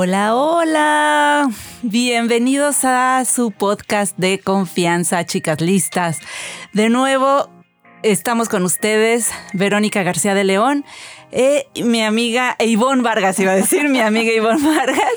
[0.00, 1.50] Hola, hola.
[1.82, 6.20] Bienvenidos a su podcast de confianza, chicas listas.
[6.72, 7.50] De nuevo,
[8.04, 10.84] estamos con ustedes, Verónica García de León
[11.32, 15.12] eh, mi amiga Ivonne Vargas, iba a decir, mi amiga Ivonne Vargas.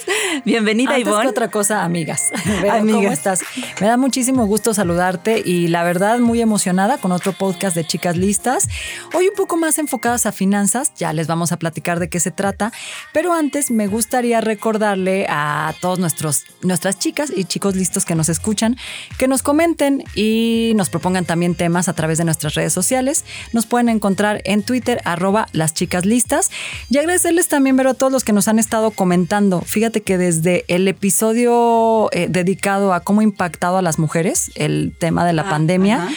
[0.45, 1.23] Bienvenida, Antes Ivonne.
[1.23, 2.31] Que otra cosa, amigas.
[2.61, 3.41] ¿Cómo estás?
[3.79, 8.17] Me da muchísimo gusto saludarte y la verdad muy emocionada con otro podcast de Chicas
[8.17, 8.67] Listas.
[9.13, 12.31] Hoy un poco más enfocadas a finanzas, ya les vamos a platicar de qué se
[12.31, 12.71] trata,
[13.13, 18.29] pero antes me gustaría recordarle a todos nuestros, nuestras chicas y chicos listos que nos
[18.29, 18.77] escuchan
[19.17, 23.25] que nos comenten y nos propongan también temas a través de nuestras redes sociales.
[23.53, 26.51] Nos pueden encontrar en Twitter arroba las chicas listas.
[26.89, 29.61] Y agradecerles también, ver a todos los que nos han estado comentando.
[29.61, 34.93] Fíjate que desde el episodio eh, dedicado a cómo ha impactado a las mujeres el
[34.97, 36.09] tema de la ah, pandemia,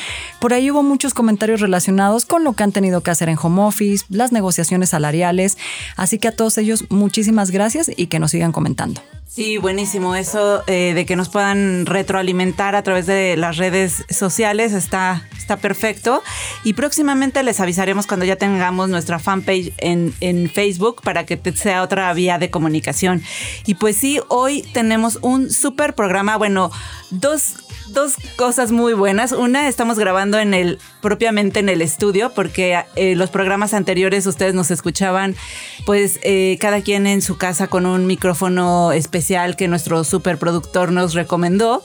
[0.45, 3.63] por ahí hubo muchos comentarios relacionados con lo que han tenido que hacer en home
[3.63, 5.57] office, las negociaciones salariales.
[5.97, 9.01] Así que a todos ellos, muchísimas gracias y que nos sigan comentando.
[9.27, 10.15] Sí, buenísimo.
[10.15, 15.57] Eso eh, de que nos puedan retroalimentar a través de las redes sociales está, está
[15.57, 16.23] perfecto.
[16.63, 21.83] Y próximamente les avisaremos cuando ya tengamos nuestra fanpage en, en Facebook para que sea
[21.83, 23.23] otra vía de comunicación.
[23.65, 26.37] Y pues sí, hoy tenemos un súper programa.
[26.37, 26.71] Bueno,
[27.11, 27.55] dos
[27.89, 29.33] dos cosas muy buenas.
[29.33, 34.55] Una, estamos grabando en el propiamente en el estudio porque eh, los programas anteriores ustedes
[34.55, 35.37] nos escuchaban
[35.85, 41.15] pues eh, cada quien en su casa con un micrófono especial que nuestro superproductor nos
[41.15, 41.83] recomendó.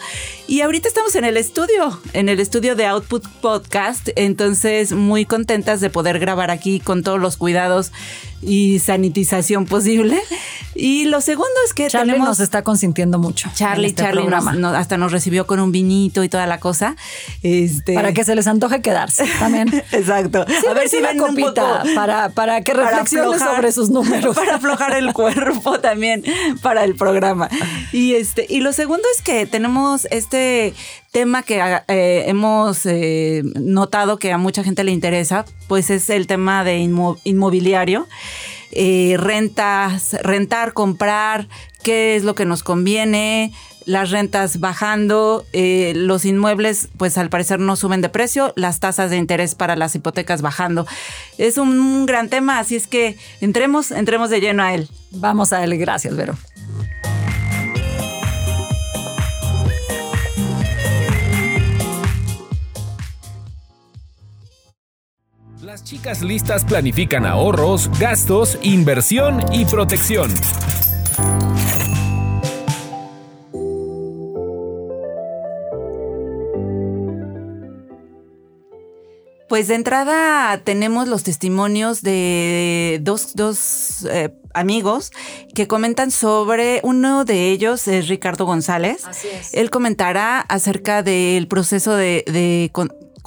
[0.50, 4.10] Y ahorita estamos en el estudio, en el estudio de Output Podcast.
[4.16, 7.92] Entonces muy contentas de poder grabar aquí con todos los cuidados
[8.42, 10.20] y sanitización posible.
[10.74, 13.50] Y lo segundo es que Charlie nos está consintiendo mucho.
[13.54, 14.26] Charlie, este Charlie
[14.76, 16.96] hasta nos recibió con un vinito y toda la cosa.
[17.44, 19.68] Este, para que se les antoje quedarse también.
[19.92, 20.46] Exacto.
[20.70, 24.36] a ver si ven copita para, para que reflexionen sobre sus números.
[24.40, 26.24] Para aflojar el cuerpo también
[26.62, 27.50] para el programa.
[27.92, 30.39] Y este, y lo segundo es que tenemos este
[31.12, 36.28] tema que eh, hemos eh, notado que a mucha gente le interesa, pues es el
[36.28, 36.78] tema de
[37.24, 38.08] inmobiliario.
[38.72, 41.48] Eh, rentas, rentar, comprar,
[41.84, 43.52] qué es lo que nos conviene,
[43.86, 49.18] las rentas bajando, los inmuebles pues al parecer no suben de precio, las tasas de
[49.18, 50.86] interés para las hipotecas bajando.
[51.40, 54.88] Es un gran tema, así es que entremos, entremos de lleno a él.
[55.10, 56.38] Vamos a él, gracias Vero.
[65.70, 70.32] Las chicas listas planifican ahorros, gastos, inversión y protección.
[79.48, 85.12] Pues de entrada tenemos los testimonios de dos, dos eh, amigos
[85.54, 89.06] que comentan sobre, uno de ellos es Ricardo González.
[89.06, 89.54] Así es.
[89.54, 92.72] Él comentará acerca del proceso de, de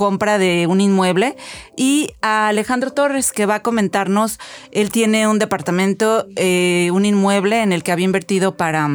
[0.03, 1.37] compra de un inmueble
[1.77, 4.41] y a Alejandro Torres que va a comentarnos,
[4.73, 8.89] él tiene un departamento, eh, un inmueble en el que había invertido para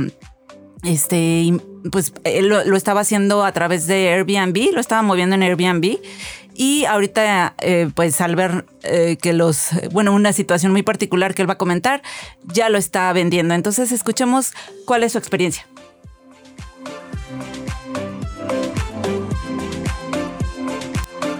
[0.83, 1.53] este,
[1.93, 5.97] pues él lo, estaba haciendo a través de Airbnb, lo estaba moviendo en Airbnb.
[6.53, 11.41] Y ahorita, eh, pues al ver eh, que los, bueno, una situación muy particular que
[11.41, 12.01] él va a comentar,
[12.43, 13.53] ya lo está vendiendo.
[13.53, 14.51] Entonces, escuchemos
[14.85, 15.65] cuál es su experiencia.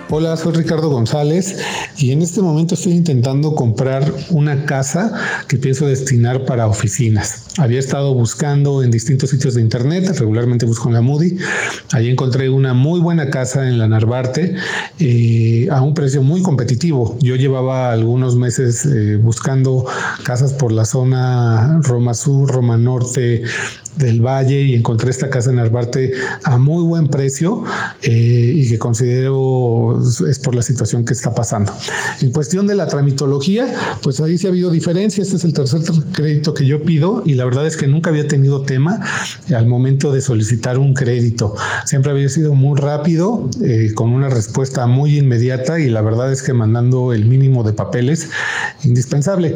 [0.09, 1.57] Hola, soy Ricardo González
[1.97, 5.11] y en este momento estoy intentando comprar una casa
[5.49, 7.47] que pienso destinar para oficinas.
[7.57, 11.37] Había estado buscando en distintos sitios de internet, regularmente busco en la Moody.
[11.91, 14.55] Allí encontré una muy buena casa en la Narvarte
[14.99, 17.17] eh, a un precio muy competitivo.
[17.19, 19.85] Yo llevaba algunos meses eh, buscando
[20.23, 23.43] casas por la zona Roma Sur, Roma Norte,
[23.97, 26.13] del Valle y encontré esta casa en Arbarte
[26.43, 27.63] a muy buen precio
[28.03, 29.99] eh, y que considero
[30.29, 31.73] es por la situación que está pasando.
[32.21, 35.21] En cuestión de la tramitología, pues ahí sí ha habido diferencia.
[35.21, 35.81] Este es el tercer
[36.13, 38.99] crédito que yo pido y la verdad es que nunca había tenido tema
[39.53, 41.55] al momento de solicitar un crédito.
[41.85, 46.43] Siempre había sido muy rápido, eh, con una respuesta muy inmediata y la verdad es
[46.43, 48.29] que mandando el mínimo de papeles
[48.83, 49.55] indispensable.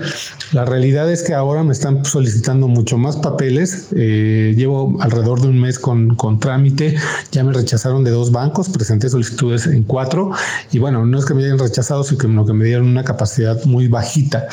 [0.52, 3.88] La realidad es que ahora me están solicitando mucho más papeles.
[3.96, 6.96] Eh, llevo alrededor de un mes con, con trámite.
[7.32, 10.32] Ya me rechazaron de dos bancos, presenté solicitudes en cuatro
[10.72, 13.88] y bueno, no es que me hayan rechazado, sino que me dieron una capacidad muy
[13.88, 14.48] bajita.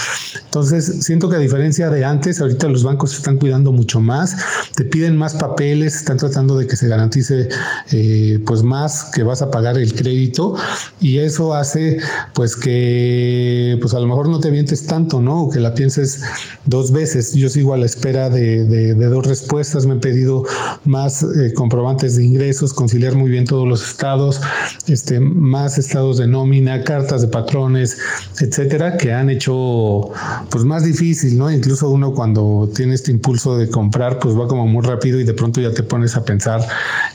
[0.44, 4.36] Entonces, siento que a diferencia de antes, ahorita los bancos se están cuidando mucho más,
[4.74, 7.48] te piden más papeles, están tratando de que se garantice
[7.92, 10.54] eh, pues más que vas a pagar el crédito
[11.00, 11.98] y eso hace
[12.34, 15.44] pues que pues a lo mejor no te vientes tanto, ¿no?
[15.44, 16.22] O que la pienses
[16.64, 17.34] dos veces.
[17.34, 20.44] Yo sigo a la espera de, dos respuestas, me he pedido
[20.84, 24.40] más eh, comprobantes de ingresos, conciliar muy bien todos los estados,
[24.86, 27.98] este, más estados de nómina, cartas de patrones,
[28.40, 30.10] etcétera, que han hecho
[30.50, 31.50] pues más difícil, ¿no?
[31.50, 35.34] Incluso uno cuando tiene este impulso de comprar, pues va como muy rápido y de
[35.34, 36.60] pronto ya te pones a pensar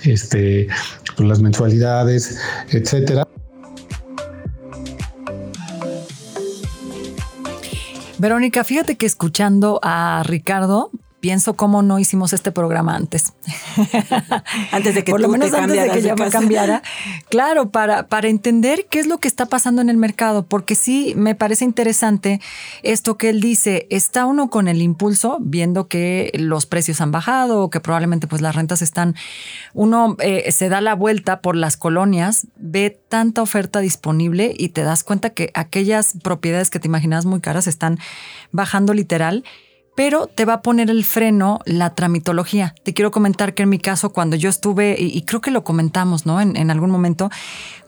[0.03, 0.67] este,
[1.15, 2.37] pues las mensualidades,
[2.69, 3.27] etcétera.
[8.23, 10.91] Verónica, fíjate que escuchando a Ricardo,
[11.23, 13.31] pienso cómo no hicimos este programa antes.
[14.73, 16.83] antes de que Por lo menos antes de que ya me cambiara.
[17.29, 21.13] Claro, para, para entender qué es lo que está pasando en el mercado, porque sí
[21.15, 22.41] me parece interesante
[22.81, 27.69] esto que él dice, está uno con el impulso, viendo que los precios han bajado,
[27.69, 29.15] que probablemente pues las rentas están,
[29.73, 34.83] uno eh, se da la vuelta por las colonias, ve tanta oferta disponible y te
[34.83, 37.97] das cuenta que aquellas propiedades que te imaginabas muy caras están
[38.51, 39.45] bajando literal
[39.95, 42.75] pero te va a poner el freno la tramitología.
[42.83, 46.25] Te quiero comentar que en mi caso, cuando yo estuve, y, creo que lo comentamos,
[46.25, 46.41] ¿no?
[46.41, 47.29] En, algún momento,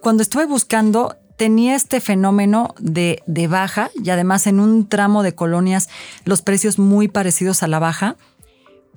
[0.02, 5.36] cuando estuve buscando, tenía este fenómeno de, de baja y además en un tramo de
[5.36, 5.90] colonias
[6.24, 8.16] los precios muy parecidos a la baja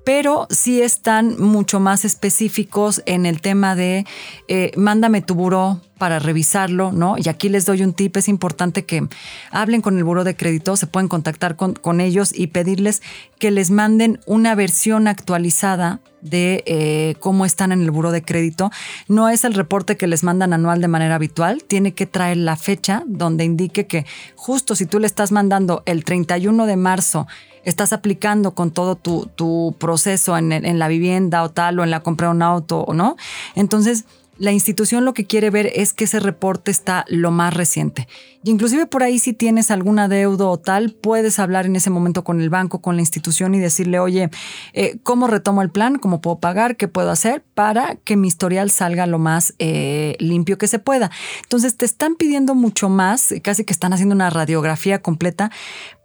[0.08, 4.06] pero sí están mucho más específicos en el tema de
[4.48, 7.16] eh, mándame tu buró para revisarlo, ¿no?
[7.18, 9.06] Y aquí les doy un tip, es importante que
[9.50, 13.02] hablen con el buró de crédito, se pueden contactar con, ellos y pedirles
[13.38, 18.70] que les manden una versión actualizada de eh, cómo están en el buró de crédito.
[19.08, 22.56] No es el reporte que les mandan anual de manera habitual, tiene que traer la
[22.56, 27.26] fecha donde indique que justo si tú le estás mandando el 31 de marzo
[27.64, 32.00] estás aplicando con todo tu, proceso en, en, la vivienda o tal, o en la
[32.00, 33.16] compra de un auto, o no.
[33.54, 34.06] Entonces,
[34.38, 38.08] la institución lo que quiere ver es que ese reporte está lo más reciente.
[38.44, 42.22] Y inclusive por ahí si tienes alguna deuda o tal, puedes hablar en ese momento
[42.24, 44.30] con el banco, con la institución y decirle, oye,
[44.72, 45.98] eh, ¿cómo retomo el plan?
[45.98, 46.76] ¿Cómo puedo pagar?
[46.76, 51.10] ¿Qué puedo hacer para que mi historial salga lo más eh, limpio que se pueda?
[51.42, 55.50] Entonces te están pidiendo mucho más, casi que están haciendo una radiografía completa,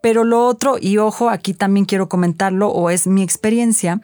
[0.04, 4.02] pero lo otro, y ojo, aquí también quiero comentarlo, o es mi experiencia,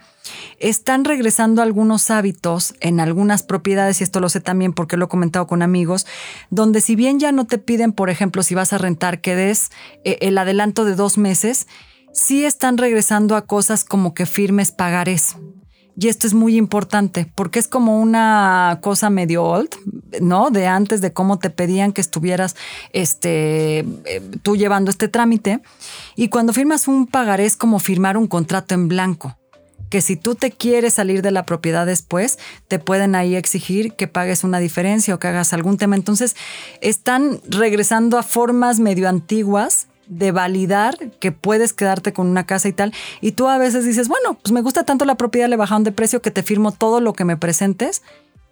[0.57, 5.09] están regresando algunos hábitos en algunas propiedades, y esto lo sé también porque lo he
[5.09, 6.07] comentado con amigos,
[6.51, 9.71] donde si bien ya no te piden, por ejemplo, si vas a rentar, que des
[10.05, 11.67] eh, el adelanto de dos meses,
[12.13, 15.35] sí están regresando a cosas como que firmes pagares.
[16.01, 19.69] Y esto es muy importante porque es como una cosa medio old,
[20.21, 20.49] ¿no?
[20.49, 22.55] De antes de cómo te pedían que estuvieras
[22.93, 25.59] este, eh, tú llevando este trámite.
[26.15, 29.35] Y cuando firmas un pagaré es como firmar un contrato en blanco
[29.89, 34.07] que si tú te quieres salir de la propiedad después, te pueden ahí exigir que
[34.07, 35.95] pagues una diferencia o que hagas algún tema.
[35.95, 36.35] Entonces,
[36.79, 42.73] están regresando a formas medio antiguas de validar que puedes quedarte con una casa y
[42.73, 42.93] tal.
[43.21, 45.91] Y tú a veces dices, bueno, pues me gusta tanto la propiedad, le bajaron de
[45.91, 48.01] precio que te firmo todo lo que me presentes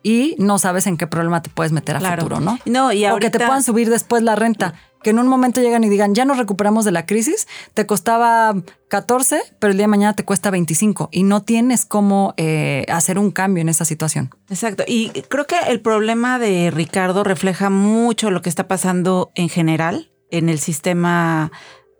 [0.03, 2.60] y no sabes en qué problema te puedes meter a futuro, ¿no?
[2.65, 4.74] No, y O que te puedan subir después la renta.
[5.03, 8.55] Que en un momento llegan y digan, ya nos recuperamos de la crisis, te costaba
[8.89, 13.20] 14, pero el día de mañana te cuesta 25 y no tienes cómo eh, hacer
[13.20, 14.32] un cambio en esa situación.
[14.50, 14.84] Exacto.
[14.88, 20.10] Y creo que el problema de Ricardo refleja mucho lo que está pasando en general
[20.31, 21.51] en el sistema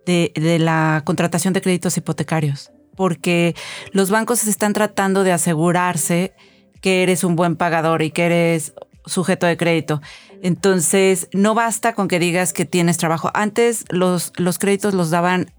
[0.06, 3.54] de, la contratación de créditos hipotecarios, porque
[3.92, 6.34] los bancos están tratando de asegurarse
[6.80, 8.72] que eres un buen pagador y que eres
[9.04, 10.00] sujeto de crédito.
[10.42, 13.30] Entonces, no basta con que digas que tienes trabajo.
[13.34, 15.52] Antes los, los créditos los daban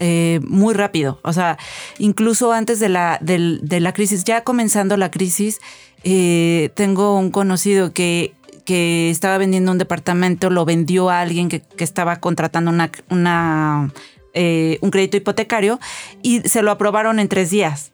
[0.00, 1.20] eh, muy rápido.
[1.22, 1.56] O sea,
[1.98, 5.60] incluso antes de la, de, la crisis, ya comenzando la crisis,
[6.02, 11.62] eh, tengo un conocido que que estaba vendiendo un departamento lo vendió a alguien que,
[11.78, 13.92] estaba contratando una, una
[14.32, 15.78] eh, un crédito hipotecario
[16.22, 17.93] y se lo aprobaron en tres días.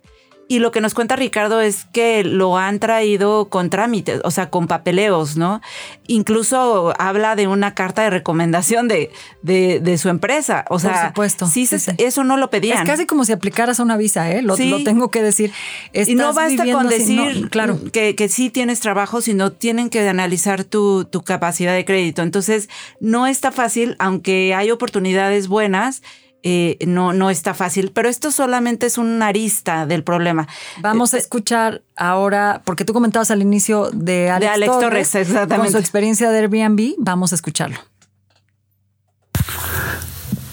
[0.50, 4.50] Y lo que nos cuenta Ricardo es que lo han traído con trámites, o sea,
[4.50, 5.60] con papeleos, ¿no?
[6.08, 10.64] Incluso habla de una carta de recomendación de, de, su empresa.
[10.68, 11.46] O sea, Por supuesto.
[11.46, 12.78] Sí, eso no lo pedían.
[12.78, 14.42] Es casi como si aplicaras una visa, ¿eh?
[14.42, 15.52] Lo, tengo que decir.
[15.92, 17.78] y no basta con decir claro.
[17.92, 22.22] que, que, sí tienes trabajo, sino tienen que analizar tu, tu capacidad de crédito.
[22.22, 26.02] Entonces, no está fácil, aunque hay oportunidades buenas
[26.42, 30.48] eh, no, no está fácil, pero esto solamente es una arista del problema.
[30.80, 35.56] Vamos a este escuchar ahora, porque tú comentabas al inicio de Alex, de Torres, exactamente.
[35.56, 37.78] con su experiencia de Airbnb, vamos a escucharlo.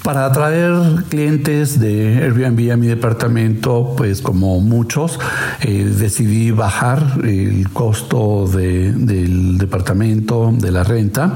[0.08, 5.20] Para atraer clientes de Airbnb a mi departamento, pues como muchos,
[5.60, 11.36] eh, decidí bajar el costo del departamento, de la renta,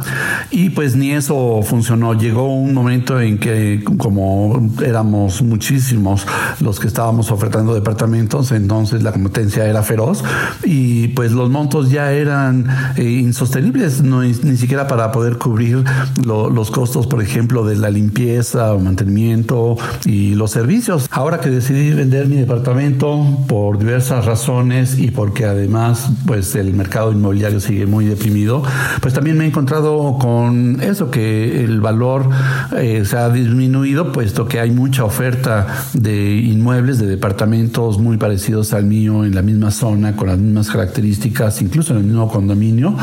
[0.52, 2.14] y pues ni eso funcionó.
[2.14, 6.26] Llegó un momento en que como éramos muchísimos
[6.62, 10.24] los que estábamos ofertando departamentos, entonces la competencia era feroz
[10.64, 15.84] y pues los montos ya eran eh, insostenibles, no, ni siquiera para poder cubrir
[16.24, 21.08] los costos, por ejemplo, de la limpieza mantenimiento y los servicios.
[21.12, 27.12] Ahora que decidí vender mi departamento por diversas razones y porque además pues el mercado
[27.12, 28.64] inmobiliario sigue muy deprimido,
[29.02, 32.30] pues también me he encontrado con eso que el valor
[32.78, 38.74] eh, se ha disminuido puesto que hay mucha oferta de inmuebles, de departamentos muy parecidos
[38.74, 42.96] al mío en la misma zona, con las mismas características, incluso en el mismo condominio.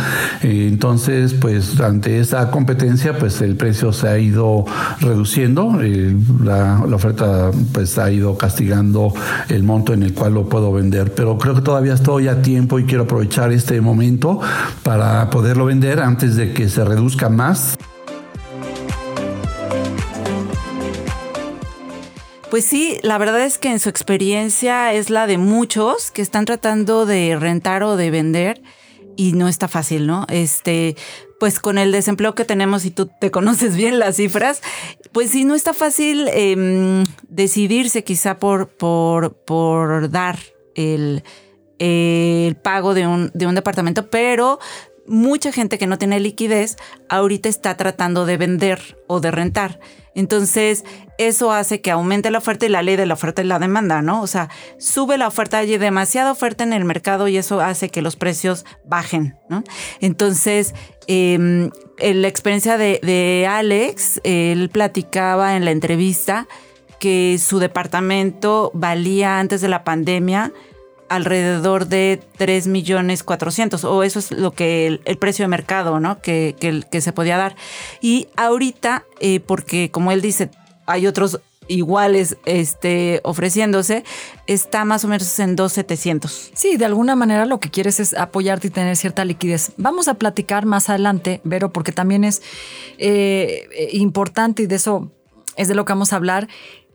[0.42, 4.64] Eh, entonces, pues ante esa competencia, pues el precio se ha ido
[5.00, 9.12] reduciendo la, oferta pues ha ido castigando
[9.48, 12.78] el monto en el cual lo puedo vender, pero creo que todavía estoy a tiempo
[12.78, 14.40] y quiero aprovechar este momento
[14.82, 17.76] para poderlo vender antes de que se reduzca más.
[22.50, 26.46] Pues sí, la verdad es que en su experiencia es la de muchos que están
[26.46, 28.62] tratando de rentar o de vender
[29.16, 30.24] y no está fácil, ¿no?
[30.30, 30.96] Este,
[31.38, 34.62] pues con el desempleo que tenemos y tú te conoces bien las cifras,
[35.12, 40.38] pues sí, no está fácil em, decidirse quizá por, por, por dar
[40.74, 41.22] el,
[41.78, 44.58] el pago de un, de un departamento, pero
[45.06, 46.76] mucha gente que no tiene liquidez
[47.08, 49.80] ahorita está tratando de vender o de rentar.
[50.18, 50.84] Entonces,
[51.16, 54.02] eso hace que aumente la oferta y la ley de la oferta y la demanda,
[54.02, 54.20] ¿no?
[54.20, 58.02] O sea, sube la oferta, hay demasiada oferta en el mercado y eso hace que
[58.02, 59.62] los precios bajen, ¿no?
[60.00, 60.74] Entonces,
[61.06, 61.70] en
[62.00, 66.48] la experiencia de, de Alex, él platicaba en la entrevista
[66.98, 70.52] que su departamento valía antes de la pandemia
[71.08, 76.20] alrededor de 3 millones 400 o eso es lo que el, precio de mercado, ¿no?
[76.20, 76.54] Que,
[76.90, 77.56] que, se podía dar.
[78.00, 80.50] Y ahorita, eh, porque como él dice,
[80.86, 84.04] hay otros iguales este, ofreciéndose,
[84.46, 86.50] está más o menos en 2,700.
[86.54, 89.72] Sí, de alguna manera lo que quieres es apoyarte y tener cierta liquidez.
[89.76, 92.42] Vamos a platicar más adelante, Vero, porque también es
[92.96, 95.12] eh, importante y de eso
[95.56, 96.48] es de lo que vamos a hablar,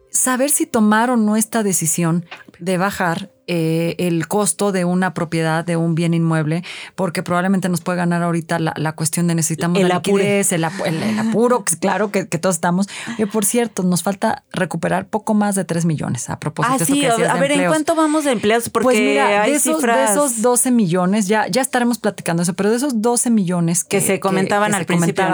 [0.09, 2.25] saber si tomaron o no esta decisión
[2.59, 6.63] de bajar eh, el costo de una propiedad, de un bien inmueble,
[6.95, 11.65] porque probablemente nos puede ganar ahorita la, cuestión de necesitamos el la liquidez, el, apuro,
[11.81, 12.87] claro que, todos estamos.
[13.17, 17.05] Y por cierto, nos falta recuperar poco más de 3 millones a propósito ah, sí,
[17.05, 18.69] a ver, ¿en cuánto vamos de empleados?
[18.69, 22.69] Porque pues mira, de, esos, de esos 12 millones, ya, ya estaremos platicando eso, pero
[22.69, 25.25] de esos 12 millones que, se comentaban al principio,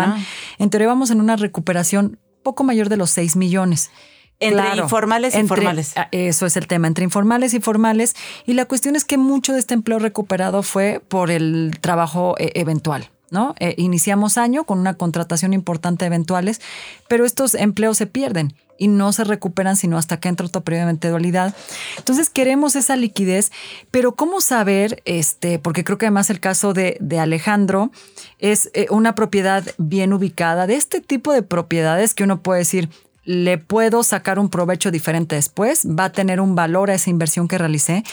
[0.58, 3.92] en teoría vamos en una recuperación poco mayor de los 6 millones.
[4.40, 5.94] Entre informales y formales.
[5.98, 8.16] Ah, eso es el tema, entre informales y formales.
[8.46, 12.52] Y la cuestión es que mucho de este empleo recuperado fue por el trabajo eh,
[12.56, 13.10] eventual.
[13.32, 13.54] ¿no?
[13.60, 16.62] Eh, iniciamos año con una contratación importante de eventuales,
[17.08, 20.92] pero estos empleos se pierden y no se recuperan sino hasta que entra otro periodo
[20.92, 21.56] de dualidad.
[21.98, 23.52] Entonces queremos esa liquidez,
[23.92, 25.02] pero ¿cómo saber?
[25.06, 27.92] Este, porque creo que además el caso de, de Alejandro
[28.40, 32.90] es eh, una propiedad bien ubicada, de este tipo de propiedades que uno puede decir,
[33.30, 37.48] le puedo sacar un provecho diferente después, va a tener un valor a esa inversión
[37.48, 38.04] que realicé.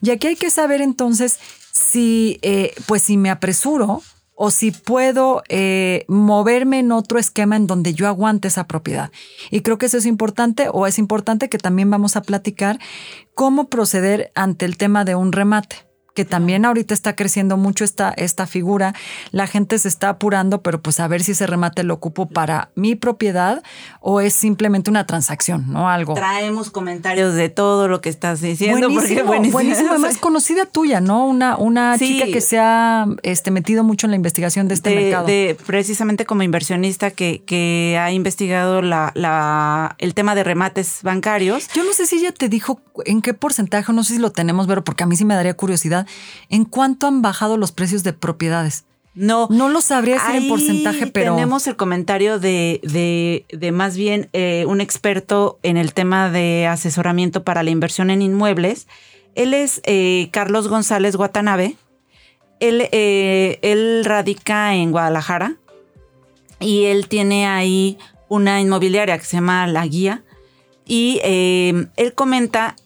[0.00, 1.38] Y aquí hay que saber entonces
[1.70, 4.00] si, eh, pues si me apresuro
[4.34, 9.10] o si puedo eh, moverme en otro esquema en donde yo aguante esa propiedad.
[9.50, 12.78] Y creo que eso es importante o es importante que también vamos a platicar
[13.34, 18.10] cómo proceder ante el tema de un remate que también ahorita está creciendo mucho esta,
[18.10, 18.94] esta figura.
[19.32, 22.70] La gente se está apurando, pero pues a ver si ese remate lo ocupo para
[22.76, 23.62] mi propiedad
[24.00, 25.88] o es simplemente una transacción, ¿no?
[25.88, 26.14] Algo.
[26.14, 28.88] Traemos comentarios de todo lo que estás diciendo.
[28.88, 29.90] Buenísimo, porque buenísimo.
[29.90, 31.26] Además, conocida tuya, ¿no?
[31.26, 35.26] Una, una chica que se ha este, metido mucho en la investigación de este mercado.
[35.26, 41.68] De, precisamente como inversionista que, que ha investigado la, la, el tema de remates bancarios.
[41.74, 44.68] Yo no sé si ella te dijo en qué porcentaje, no sé si lo tenemos,
[44.68, 46.03] pero porque a mí sí me daría curiosidad
[46.48, 48.84] en cuánto han bajado los precios de propiedades.
[49.14, 51.34] No, no lo sabría decir en porcentaje, pero.
[51.34, 52.80] Tenemos el comentario de,
[53.48, 58.22] de, más bien eh, un experto en el tema de asesoramiento para la inversión en
[58.22, 58.88] inmuebles.
[59.36, 61.76] Él es eh, Carlos González Guatanabe.
[62.58, 65.56] Él, eh, él radica en Guadalajara
[66.58, 70.24] y él tiene ahí una inmobiliaria que se llama La Guía.
[70.86, 72.76] Y él comenta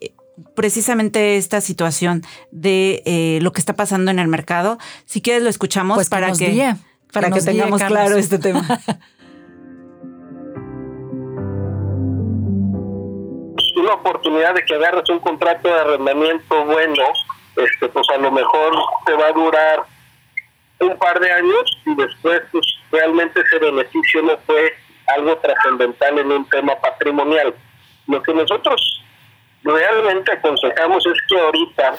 [0.55, 4.79] precisamente esta situación de eh, lo que está pasando en el mercado.
[5.05, 6.75] Si quieres lo escuchamos pues para que,
[7.13, 8.67] para que, tengamos claro este tema.
[13.79, 17.05] una oportunidad de que agarres un contrato de arrendamiento bueno,
[17.57, 18.75] este, pues a lo mejor
[19.07, 19.83] te va a durar
[20.81, 24.75] un par de años y después pues realmente ese beneficio no fue
[25.17, 27.55] algo trascendental en un tema patrimonial.
[28.07, 29.03] Lo que nosotros
[29.65, 31.97] realmente aconsejamos es que ahorita,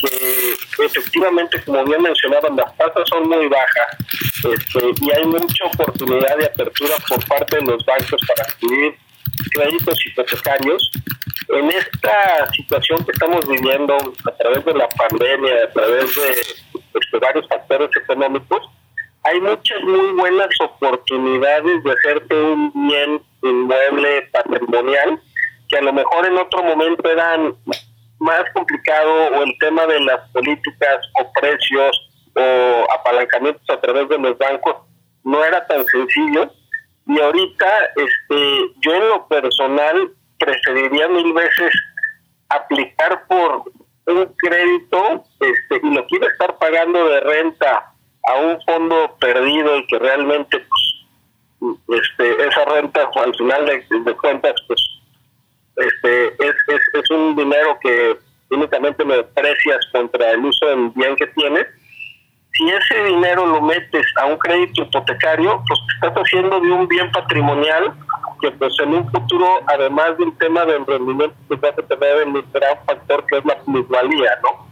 [0.00, 3.96] que efectivamente, como bien mencionaban, las tasas son muy bajas
[4.44, 8.94] este, y hay mucha oportunidad de apertura por parte de los bancos para adquirir
[9.52, 10.90] créditos hipotecarios.
[11.48, 16.36] En esta situación que estamos viviendo a través de la pandemia, a través de,
[17.12, 18.62] de varios factores económicos,
[19.24, 25.20] hay muchas muy buenas oportunidades de hacerte un bien inmueble patrimonial
[25.70, 27.54] que a lo mejor en otro momento eran
[28.18, 34.18] más complicado o el tema de las políticas o precios o apalancamientos a través de
[34.18, 34.76] los bancos
[35.24, 36.50] no era tan sencillo.
[37.06, 41.72] Y ahorita este yo en lo personal preferiría mil veces
[42.48, 43.64] aplicar por
[44.06, 47.92] un crédito este y lo quiero estar pagando de renta
[48.24, 50.66] a un fondo perdido y que realmente
[51.58, 54.80] pues, este esa renta al final de, de cuentas pues
[55.80, 58.16] este, es, es, es un dinero que
[58.50, 61.66] únicamente lo desprecias contra el uso del bien que tienes.
[62.52, 67.10] Si ese dinero lo metes a un crédito hipotecario, pues estás haciendo de un bien
[67.12, 67.94] patrimonial
[68.40, 72.44] que pues en un futuro, además del tema de emprendimiento, pues va a tener el
[72.52, 74.66] gran factor que es la plusvalía, ¿no?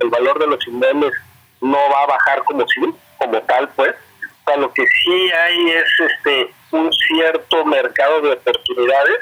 [0.00, 1.12] El valor de los inmuebles
[1.60, 2.80] no va a bajar como si,
[3.18, 3.94] como tal, pues.
[4.24, 9.20] O sea, lo que sí hay es este un cierto mercado de oportunidades,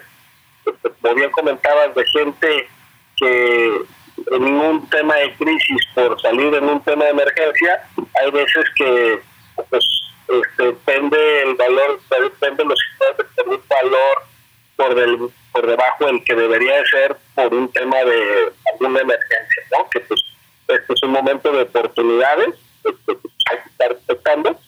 [1.00, 2.68] como bien comentabas, de gente
[3.16, 3.82] que
[4.30, 7.88] en un tema de crisis por salir en un tema de emergencia,
[8.20, 9.20] hay veces que
[9.68, 9.84] pues,
[10.28, 12.80] este, depende el valor, depende los
[13.34, 14.22] por un valor
[14.76, 15.18] por, del,
[15.52, 19.88] por debajo del que debería de ser por un tema de alguna emergencia, ¿no?
[19.90, 20.22] Que pues
[20.68, 23.12] este es un momento de oportunidades, este,
[23.50, 24.58] hay que estar respetando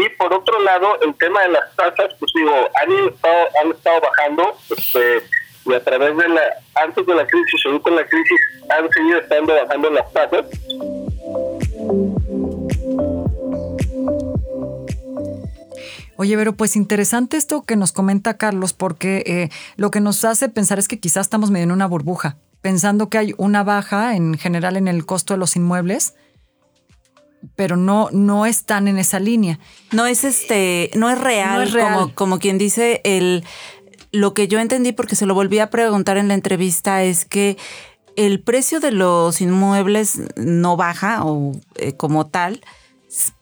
[0.00, 4.00] y por otro lado, el tema de las tasas, pues digo, han estado, han estado
[4.00, 5.22] bajando, este,
[5.66, 6.42] y a través de la,
[6.74, 10.46] antes de la crisis, según con la crisis, han seguido estando bajando las tasas.
[16.16, 20.48] Oye, pero pues interesante esto que nos comenta Carlos, porque eh, lo que nos hace
[20.48, 24.38] pensar es que quizás estamos medio en una burbuja, pensando que hay una baja en
[24.38, 26.14] general en el costo de los inmuebles,
[27.56, 29.58] pero no, no están en esa línea.
[29.92, 33.44] No es este, no es real, Como, como quien dice el
[34.14, 37.56] lo que yo entendí, porque se lo volví a preguntar en la entrevista, es que
[38.16, 42.62] el precio de los inmuebles no baja o eh, como tal,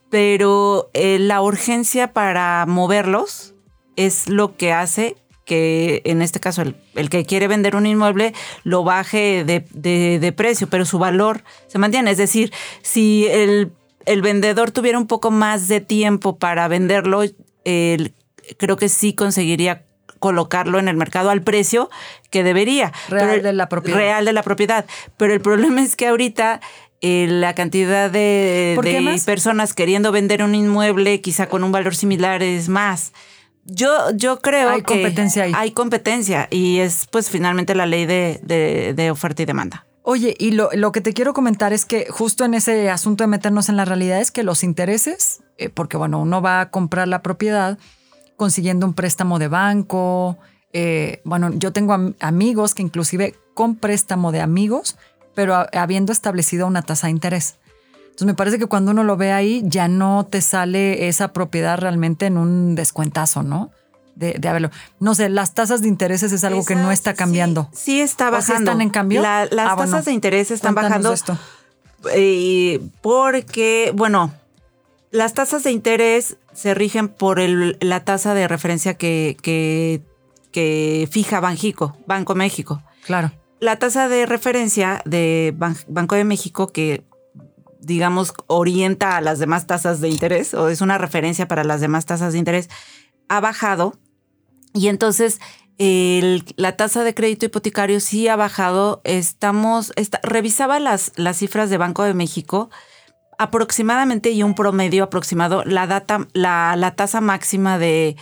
[0.09, 3.53] pero eh, la urgencia para moverlos
[3.95, 8.83] es lo que hace que en este caso el, que quiere vender un inmueble lo
[8.83, 12.11] baje de, de, precio, pero su valor se mantiene.
[12.11, 13.73] Es decir, si el
[14.05, 17.21] el vendedor tuviera un poco más de tiempo para venderlo,
[17.63, 19.85] creo que sí conseguiría
[20.23, 21.89] colocarlo en el mercado al precio
[22.29, 22.93] que debería.
[23.09, 23.97] Real de la propiedad.
[23.97, 24.85] Real de la propiedad.
[25.17, 26.61] Pero el problema es que ahorita
[27.01, 28.79] eh, la cantidad de,
[29.25, 33.11] personas queriendo vender un inmueble quizá con un valor similar es más.
[33.65, 39.09] Yo, yo creo hay que competencia hay competencia y es pues finalmente la ley de
[39.11, 39.85] oferta y demanda.
[40.03, 43.69] Oye, y lo, que te quiero comentar es que justo en ese asunto de meternos
[43.69, 47.21] en la realidad es que los intereses, eh, porque bueno, uno va a comprar la
[47.21, 47.77] propiedad
[48.35, 50.37] consiguiendo un préstamo de banco.
[50.73, 54.97] Eh, bueno, yo tengo amigos que inclusive con préstamo de amigos
[55.33, 57.57] pero habiendo establecido una tasa de interés.
[58.05, 61.79] Entonces me parece que cuando uno lo ve ahí ya no te sale esa propiedad
[61.79, 63.71] realmente en un descuentazo, ¿no?
[64.15, 64.69] De, de haberlo.
[64.99, 67.69] No sé, las tasas de intereses es algo que no está cambiando.
[67.73, 68.71] Sí, está bajando.
[68.71, 69.21] están en cambio?
[69.21, 71.11] las ah, tasas de interés están bajando.
[71.11, 71.37] Esto.
[72.13, 74.33] Eh, porque, bueno,
[75.11, 80.01] las tasas de interés se rigen por la tasa de referencia que, que,
[80.51, 82.83] que fija Banjico, Banco México.
[83.05, 83.31] Claro.
[83.59, 85.55] La tasa de referencia de
[85.87, 87.03] Banco de México, que
[87.83, 92.05] digamos, orienta a las demás tasas de interés o es una referencia para las demás
[92.05, 92.69] tasas de interés,
[93.29, 93.93] ha bajado
[94.73, 95.39] y entonces
[95.77, 99.01] la tasa de crédito hipotecario sí ha bajado.
[99.03, 102.69] Estamos, revisaba las, las cifras de Banco de México
[103.39, 108.15] aproximadamente y un promedio aproximado, la, data, la, la tasa máxima de,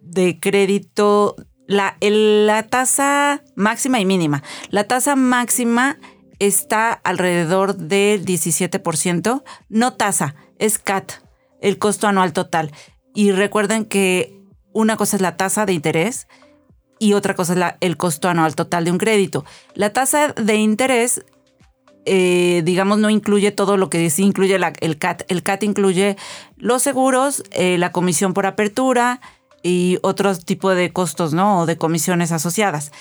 [0.00, 4.42] de crédito, la, la tasa máxima y mínima.
[4.70, 5.98] La tasa máxima
[6.38, 11.12] está alrededor del 17%, no tasa, es CAT,
[11.60, 12.70] el costo anual total.
[13.14, 14.37] Y recuerden que
[14.72, 16.28] una cosa es la tasa de interés
[16.98, 19.44] y otra cosa es el costo anual total de un crédito.
[19.74, 21.24] La tasa de interés,
[22.04, 25.22] eh, digamos, no incluye todo lo que sí incluye el CAT.
[25.28, 26.16] El CAT incluye
[26.56, 29.20] los seguros, eh, la comisión por apertura
[29.62, 31.60] y otros tipo de costos, ¿no?
[31.60, 32.92] O de comisiones asociadas.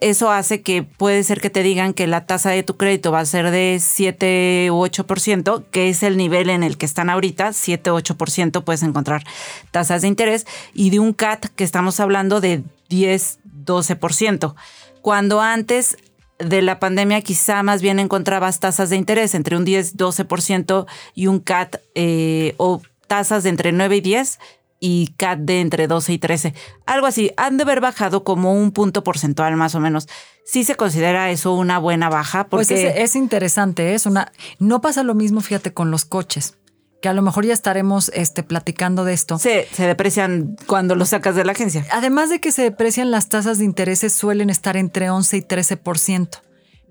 [0.00, 3.20] Eso hace que puede ser que te digan que la tasa de tu crédito va
[3.20, 7.52] a ser de 7 u 8%, que es el nivel en el que están ahorita,
[7.52, 9.22] 7 u 8% puedes encontrar
[9.70, 14.54] tasas de interés, y de un CAT que estamos hablando de 10, 12%.
[15.02, 15.98] Cuando antes
[16.38, 21.26] de la pandemia quizá más bien encontrabas tasas de interés entre un 10, 12% y
[21.26, 24.38] un CAT eh, o tasas de entre 9 y 10
[24.80, 26.54] y CAT de entre 12 y 13.
[26.86, 30.08] Algo así, han de haber bajado como un punto porcentual más o menos.
[30.44, 32.82] Sí se considera eso una buena baja pues porque...
[32.82, 34.32] Pues es, interesante, es una...
[34.58, 36.56] No pasa lo mismo, fíjate, con los coches
[37.02, 39.38] que a lo mejor ya estaremos este, platicando de esto.
[39.38, 41.86] Se, se deprecian cuando lo sacas de la agencia.
[41.92, 46.42] Además de que se deprecian, las tasas de intereses suelen estar entre 11 y 13%.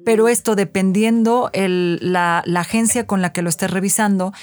[0.04, 4.34] Pero esto, dependiendo el, la, la agencia con la que lo estés revisando,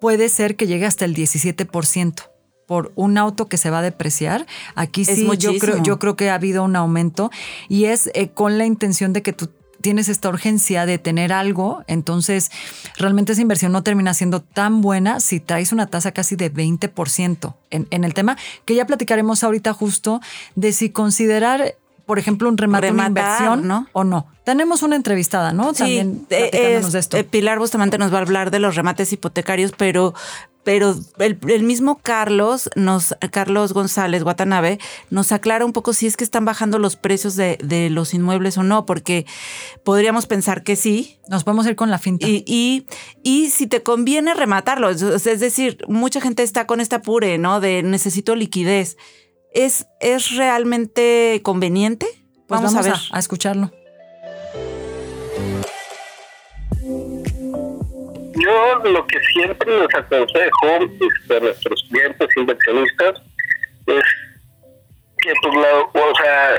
[0.00, 2.33] puede ser que llegue hasta el 17%
[2.66, 4.46] por un auto que se va a depreciar.
[4.74, 7.30] Aquí sí, yo creo, yo creo que ha habido un aumento
[7.68, 9.50] y es eh, con la intención de que tú
[9.80, 12.50] tienes esta urgencia de tener algo, entonces
[12.96, 17.54] realmente esa inversión no termina siendo tan buena si traes una tasa casi de 20%
[17.70, 20.22] en, en el tema, que ya platicaremos ahorita justo
[20.54, 21.74] de si considerar
[22.06, 23.86] por ejemplo, un remate, de inversión ¿no?
[23.92, 24.26] o no.
[24.44, 25.72] Tenemos una entrevistada, ¿no?
[25.72, 27.16] También eh, de esto.
[27.16, 30.12] Eh, Pilar Bustamante nos va a hablar de los remates hipotecarios, pero
[30.64, 34.78] pero el, mismo Carlos, nos, Carlos González Guatanabe,
[35.10, 38.62] nos aclara un poco si es que están bajando los precios de, los inmuebles o
[38.62, 39.26] no, porque
[39.84, 41.18] podríamos pensar que sí.
[41.28, 42.26] Nos a ir con la finta.
[42.26, 42.86] Y,
[43.22, 47.60] y, si te conviene rematarlo, es decir, mucha gente está con esta apure, ¿no?
[47.60, 48.96] De necesito liquidez.
[49.52, 52.06] ¿Es, es realmente conveniente?
[52.48, 52.94] Pues vamos, a, ver.
[53.12, 53.70] a escucharlo.
[58.44, 60.66] Yo lo que siempre les aconsejo
[61.00, 63.22] este, a nuestros clientes inversionistas
[63.86, 64.04] es
[65.18, 65.56] que, pues,
[65.94, 66.54] o sea,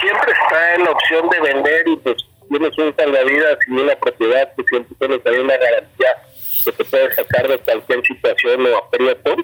[0.00, 2.16] siempre está en la opción de vender y pues
[2.50, 6.22] tienes un salvavidas y una propiedad que siempre tienes ahí una garantía
[6.64, 9.36] que te puede sacar de cualquier situación o aprieto.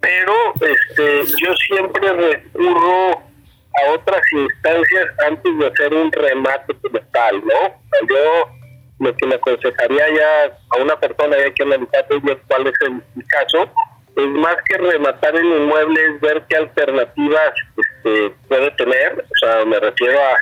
[0.00, 7.42] Pero este, yo siempre recurro a otras instancias antes de hacer un remate como tal,
[7.42, 7.80] ¿no?
[8.06, 8.56] Yo
[8.98, 12.06] lo que le aconsejaría ya a una persona, hay que analizar
[12.48, 13.70] cuál es el, caso,
[14.16, 19.24] es más que rematar el inmueble, es ver qué alternativas este, puede tener.
[19.24, 20.34] O sea, me refiero a,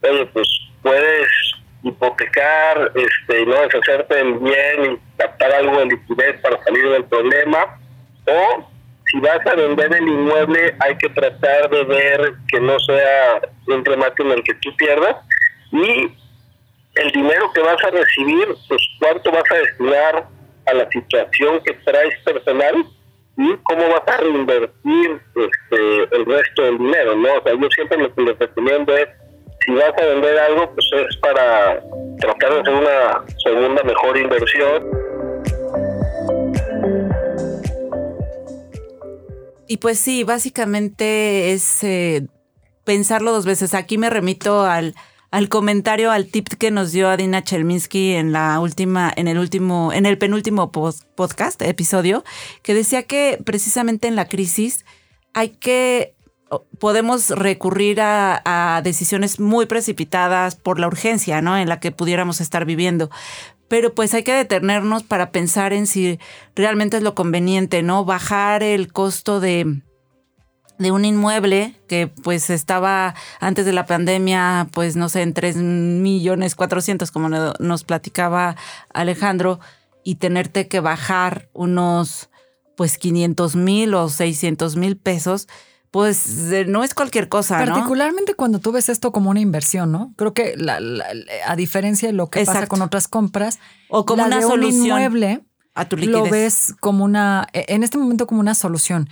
[0.00, 0.48] bueno, pues
[0.82, 1.28] puedes
[1.82, 7.78] hipotecar, este, no deshacerte del bien y captar algo de liquidez para salir del problema.
[8.26, 8.68] O
[9.10, 13.84] si vas a vender el inmueble, hay que tratar de ver que no sea un
[13.84, 15.16] remate en el que tú pierdas.
[15.72, 16.14] Y
[16.98, 20.28] el dinero que vas a recibir, pues cuánto vas a destinar
[20.66, 22.74] a la situación que traes personal
[23.36, 27.34] y cómo vas a reinvertir este, el resto del dinero, ¿no?
[27.34, 29.08] O sea, yo siempre lo que les recomiendo es,
[29.64, 31.80] si vas a vender algo, pues es para
[32.18, 34.90] tratar de hacer una segunda mejor inversión.
[39.68, 42.26] Y pues sí, básicamente es eh,
[42.84, 43.74] pensarlo dos veces.
[43.74, 44.94] Aquí me remito al
[45.30, 49.92] al comentario, al tip que nos dio Adina Chelminsky en la última, en el último,
[49.92, 52.24] en el penúltimo podcast, episodio,
[52.62, 54.84] que decía que precisamente en la crisis
[55.34, 56.14] hay que
[56.78, 61.58] podemos recurrir a, decisiones muy precipitadas por la urgencia, ¿no?
[61.58, 63.10] En la que pudiéramos estar viviendo.
[63.68, 66.18] Pero pues hay que detenernos para pensar en si
[66.54, 68.06] realmente es lo conveniente, ¿no?
[68.06, 69.82] Bajar el costo de,
[70.78, 75.56] de un inmueble que pues estaba antes de la pandemia, pues no sé, en 3
[75.56, 78.56] millones 400, como nos platicaba
[78.92, 79.60] Alejandro,
[80.04, 82.30] y tenerte que bajar unos
[82.76, 85.48] pues 500 mil o 600 mil pesos,
[85.90, 90.12] pues no es cualquier cosa, Particularmente cuando tú ves esto como una inversión, ¿no?
[90.16, 90.54] Creo que
[91.46, 95.42] a diferencia de lo que pasa con otras compras, o como una solución inmueble,
[95.74, 96.24] a tu liquidez.
[96.24, 99.08] lo ves como una, e, en este momento como una solución.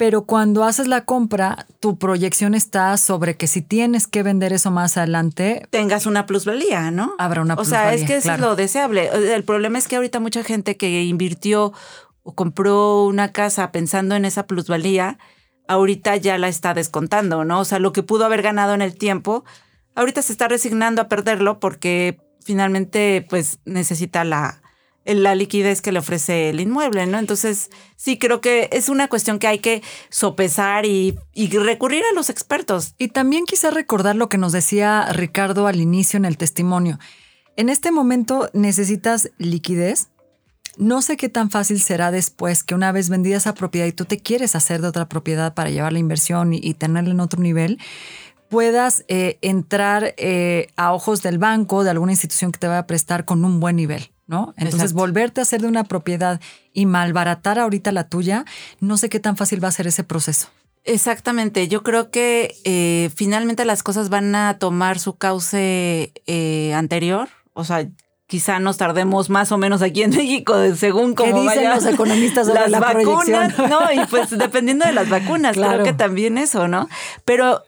[0.00, 4.70] Pero cuando haces la compra, tu proyección está sobre que si tienes que vender eso
[4.70, 7.12] más adelante, tengas una plusvalía, ¿no?
[7.18, 7.86] Habrá una plusvalía.
[7.86, 9.10] O sea, es que eso es lo deseable.
[9.34, 11.74] El problema es que ahorita mucha gente que invirtió
[12.22, 15.18] o compró una casa pensando en esa plusvalía,
[15.68, 17.60] ahorita ya la está descontando, ¿no?
[17.60, 19.44] O sea, lo que pudo haber ganado en el tiempo,
[19.96, 24.59] ahorita se está resignando a perderlo porque finalmente pues necesita la,
[25.14, 27.18] la liquidez que le ofrece el inmueble, ¿no?
[27.18, 32.14] Entonces, sí, creo que es una cuestión que hay que sopesar y, y, recurrir a
[32.14, 32.94] los expertos.
[32.98, 36.98] Y también quizá recordar lo que nos decía Ricardo al inicio en el testimonio.
[37.56, 40.08] En este momento necesitas liquidez
[40.76, 44.06] no sé qué tan fácil será después que una vez vendida esa propiedad y tú
[44.06, 47.78] te quieres hacer de otra propiedad para llevar la inversión y, tenerla en otro nivel,
[48.48, 52.86] puedas eh, entrar eh, a ojos del banco, de alguna institución que te vaya a
[52.86, 54.10] prestar con un buen nivel.
[54.30, 54.54] ¿No?
[54.56, 56.40] Entonces, volverte a hacer de una propiedad
[56.72, 58.44] y malbaratar ahorita la tuya,
[58.78, 60.48] no sé qué tan fácil va a ser ese proceso.
[60.84, 66.12] Exactamente, yo creo que eh, finalmente las cosas van a tomar su cauce
[66.72, 67.86] anterior, o sea,
[68.28, 72.54] quizá nos tardemos más o menos aquí en México, según como dicen los economistas de
[72.54, 76.88] las vacunas, no, y pues dependiendo de las vacunas, creo que también eso, ¿no?
[77.24, 77.64] Pero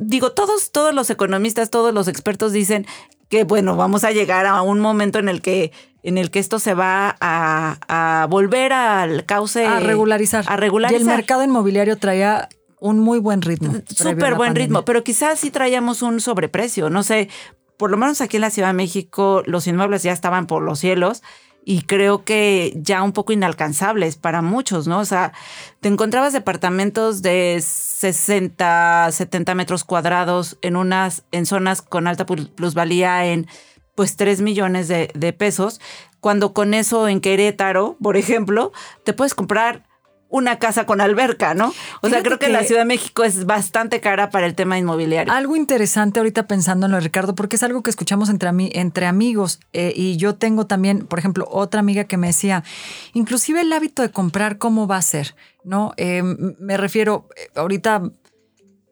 [0.00, 2.86] digo, todos, todos los economistas, todos los expertos dicen
[3.28, 6.60] que bueno, vamos a llegar a un momento en el que en el que esto
[6.60, 10.44] se va a, volver al cauce a regularizar.
[10.46, 11.00] A regularizar.
[11.00, 13.74] Y el mercado inmobiliario traía un muy buen ritmo.
[13.88, 16.90] Súper buen ritmo, pero quizás sí traíamos un sobreprecio.
[16.90, 17.28] No sé,
[17.76, 20.78] por lo menos aquí en la Ciudad de México, los inmuebles ya estaban por los
[20.78, 21.22] cielos
[21.68, 25.00] y creo que ya un poco inalcanzables para muchos, ¿no?
[25.00, 25.32] O sea,
[25.80, 33.26] te encontrabas departamentos de 60, 70 metros cuadrados en unas, en zonas con alta plusvalía
[33.26, 33.48] en
[33.96, 35.80] pues 3 millones de, de pesos,
[36.20, 38.70] cuando con eso en Querétaro, por ejemplo,
[39.02, 39.85] te puedes comprar
[40.28, 41.72] una casa con alberca, ¿no?
[42.02, 45.32] O sea, creo que, la Ciudad de México es bastante cara para el tema inmobiliario.
[45.32, 49.60] Algo interesante ahorita pensando en lo Ricardo, porque es algo que escuchamos entre, entre amigos
[49.72, 52.64] eh, y yo tengo también, por ejemplo, otra amiga que me decía,
[53.12, 55.36] inclusive el hábito de comprar, ¿cómo va a ser?
[55.64, 55.92] ¿No?
[55.96, 58.02] Eh, me refiero, eh, ahorita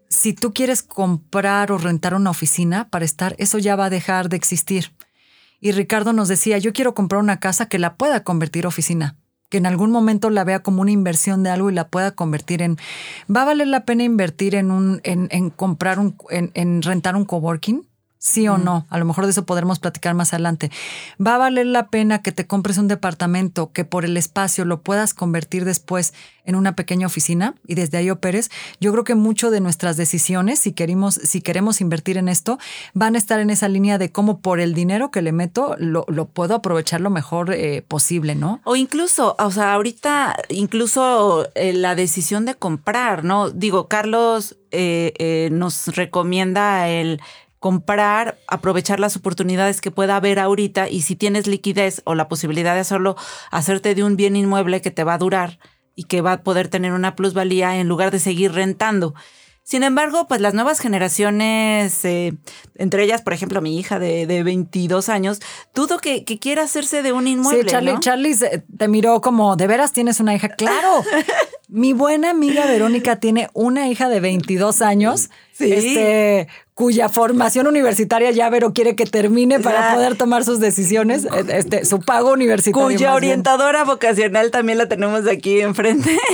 [0.09, 4.29] si tú quieres comprar o rentar una oficina para estar, eso ya va a dejar
[4.29, 4.92] de existir.
[5.61, 9.16] Y Ricardo nos decía, yo quiero comprar una casa que la pueda convertir oficina
[9.55, 12.61] que en algún momento la vea como una inversión de algo y la pueda convertir
[12.61, 12.77] en,
[13.33, 17.14] ¿va a valer la pena invertir en un, en, en comprar un, en, en rentar
[17.14, 17.87] un coworking?
[18.24, 18.87] Sí o no.
[18.88, 20.70] A lo mejor de eso podremos platicar más adelante.
[21.24, 24.80] ¿Va a valer la pena que te compres un departamento que por el espacio lo
[24.80, 26.14] puedas convertir después
[26.46, 28.50] en una pequeña oficina y desde ahí operes?
[28.80, 32.58] Yo creo que mucho de nuestras decisiones, si queremos, si queremos invertir en esto,
[32.94, 36.06] van a estar en esa línea de cómo por el dinero que le meto lo,
[36.24, 38.62] puedo aprovechar lo mejor eh, posible, ¿no?
[38.64, 43.50] O incluso, o sea, ahorita incluso eh, la decisión de comprar, ¿no?
[43.50, 47.20] Digo, Carlos eh, nos recomienda el
[47.64, 52.74] comprar, aprovechar las oportunidades que pueda haber ahorita y si tienes liquidez o la posibilidad
[52.74, 53.16] de hacerlo,
[53.50, 55.59] hacerte de un bien inmueble que te va a durar
[55.94, 59.14] y que va a poder tener una plusvalía en lugar de seguir rentando.
[59.62, 62.35] Sin embargo, pues las nuevas generaciones, eh,
[62.74, 65.40] entre ellas, por ejemplo, mi hija de, de 22 años,
[65.74, 67.62] dudo que, quiera hacerse de un inmueble.
[67.62, 68.37] Sí, Charlie, Charlie
[68.77, 70.50] te miró como, ¿de veras tienes una hija?
[70.50, 71.03] Claro.
[71.68, 75.31] mi buena amiga Verónica tiene una hija de 22 años.
[75.55, 75.72] Sí.
[75.72, 81.44] Este, cuya formación universitaria ya Vero quiere que termine para poder tomar sus decisiones, eh,
[81.50, 82.88] este, su pago universitario.
[82.88, 86.18] Cuya orientadora vocacional también la tenemos aquí enfrente.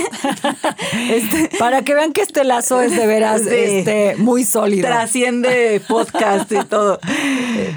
[1.09, 4.87] Este, para que vean que este lazo es de veras este, muy sólido.
[4.87, 6.99] Trasciende podcast y todo.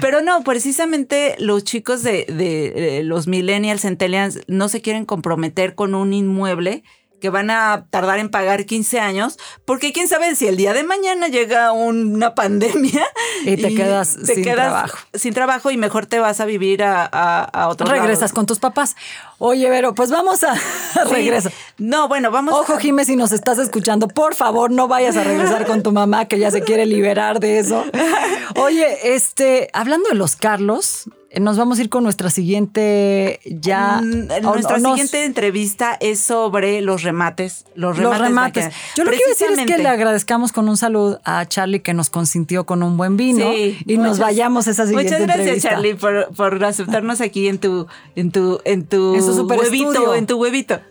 [0.01, 5.95] Pero no, precisamente los chicos de, de, los millennials, centennials, no se quieren comprometer con
[5.95, 6.83] un inmueble
[7.19, 10.83] que van a tardar en pagar 15 años, porque quién sabe si el día de
[10.83, 13.05] mañana llega una pandemia
[13.45, 14.97] y te quedas sin trabajo.
[15.13, 18.95] Sin trabajo y mejor te vas a vivir a, a, otro Regresas con tus papás.
[19.37, 20.55] Oye, Vero, pues vamos a,
[21.09, 21.51] regresar.
[21.77, 22.53] No, bueno, vamos.
[22.53, 26.25] Ojo, Jiménez, si nos estás escuchando, por favor, no vayas a regresar con tu mamá
[26.25, 27.83] que ya se quiere liberar de eso.
[28.55, 34.01] Oye, este, hablando de los Carlos, nos vamos a ir con nuestra siguiente ya.
[34.01, 37.65] Mm, nuestra siguiente entrevista es sobre los remates.
[37.75, 38.73] Los remates.
[38.95, 41.93] Yo lo que quiero decir es que le agradezcamos con un saludo a Charlie que
[41.93, 45.95] nos consintió con un buen vino y nos vayamos a esa siguiente Muchas gracias, Charlie,
[45.95, 50.79] por, aceptarnos aquí en tu, en tu, en tu huevito, en tu huevito.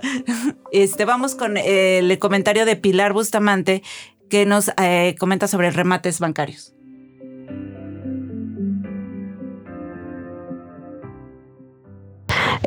[0.72, 3.84] Este, vamos con el comentario de Pilar Bustamante
[4.28, 6.74] que nos eh, comenta sobre remates bancarios.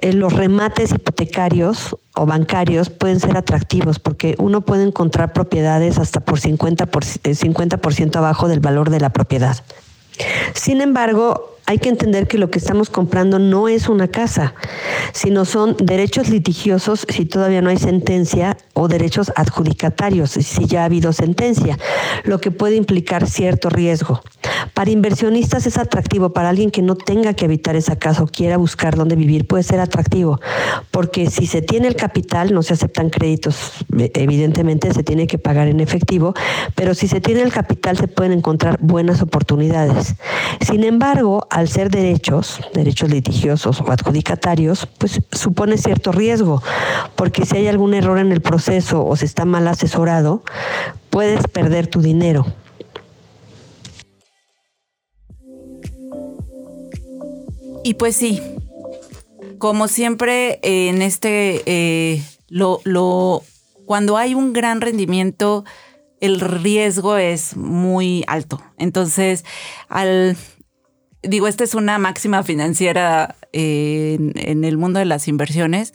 [0.01, 6.19] Eh, los remates hipotecarios o bancarios pueden ser atractivos porque uno puede encontrar propiedades hasta
[6.19, 9.57] por 50%, por, 50 eh, abajo del valor de la propiedad.
[10.53, 14.55] Sin embargo, hay que entender que lo que estamos comprando no es una casa,
[15.13, 20.86] sino son derechos litigiosos si todavía no hay sentencia o derechos adjudicatarios si ya ha
[20.86, 21.77] habido sentencia,
[22.23, 24.21] lo que puede implicar cierto riesgo.
[24.77, 28.57] Para inversionistas es atractivo, para alguien que no tenga que habitar esa casa o quiera
[28.57, 30.39] buscar dónde vivir, puede ser atractivo,
[30.91, 33.71] porque si se tiene el capital, no se aceptan créditos,
[34.13, 36.35] evidentemente se tiene que pagar en efectivo,
[36.75, 40.13] pero si se tiene el capital se pueden encontrar buenas oportunidades.
[40.61, 46.61] Sin embargo, al ser derechos, derechos litigiosos o adjudicatarios, pues supone cierto riesgo,
[47.15, 50.43] porque si hay algún error en el proceso o se está mal asesorado,
[51.09, 52.45] puedes perder tu dinero.
[57.88, 58.41] Y pues sí,
[59.60, 63.43] como siempre en este, eh, lo, lo,
[63.86, 65.63] cuando hay un gran rendimiento,
[66.19, 68.62] el riesgo es muy alto.
[68.78, 69.45] Entonces,
[69.88, 70.36] al
[71.23, 75.93] digo, esta es una máxima financiera en, el mundo de las inversiones.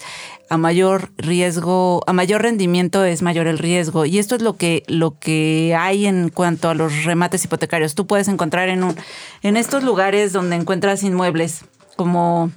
[0.48, 4.04] A mayor riesgo, a mayor rendimiento es mayor el riesgo.
[4.04, 7.94] Y esto es lo que, lo que hay en cuanto a los remates hipotecarios.
[7.94, 8.96] Tú puedes encontrar en, un,
[9.42, 11.64] en estos lugares donde encuentras inmuebles,
[11.96, 12.50] como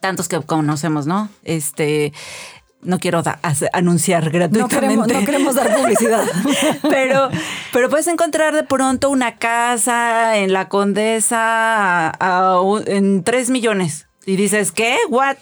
[0.00, 1.28] tantos que conocemos, ¿no?
[1.44, 2.12] Este,
[2.82, 3.22] no quiero
[3.72, 5.12] anunciar gratuitamente.
[5.14, 6.24] No queremos, dar publicidad.
[6.82, 7.28] pero,
[7.72, 12.12] pero puedes encontrar de pronto una casa en la Condesa
[12.86, 14.06] en 3 millones.
[14.26, 14.98] Y dices, ¿qué?
[15.08, 15.38] ¿What?